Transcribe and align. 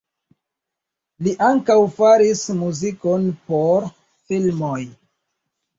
Li 1.27 1.33
ankaŭ 1.49 1.77
faris 1.99 2.43
muzikon 2.63 3.31
por 3.53 3.91
filmoj. 4.01 4.79